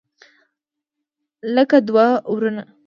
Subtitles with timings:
[1.55, 2.63] لکه دوه ورونه.